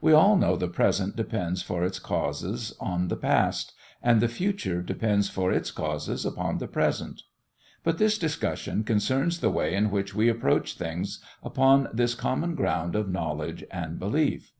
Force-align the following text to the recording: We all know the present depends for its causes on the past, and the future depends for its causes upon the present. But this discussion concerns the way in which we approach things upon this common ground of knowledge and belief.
We 0.00 0.12
all 0.12 0.36
know 0.36 0.54
the 0.54 0.68
present 0.68 1.16
depends 1.16 1.60
for 1.60 1.82
its 1.82 1.98
causes 1.98 2.76
on 2.78 3.08
the 3.08 3.16
past, 3.16 3.72
and 4.04 4.20
the 4.20 4.28
future 4.28 4.80
depends 4.82 5.28
for 5.28 5.50
its 5.50 5.72
causes 5.72 6.24
upon 6.24 6.58
the 6.58 6.68
present. 6.68 7.22
But 7.82 7.98
this 7.98 8.16
discussion 8.16 8.84
concerns 8.84 9.40
the 9.40 9.50
way 9.50 9.74
in 9.74 9.90
which 9.90 10.14
we 10.14 10.28
approach 10.28 10.74
things 10.76 11.18
upon 11.42 11.88
this 11.92 12.14
common 12.14 12.54
ground 12.54 12.94
of 12.94 13.08
knowledge 13.10 13.64
and 13.68 13.98
belief. 13.98 14.52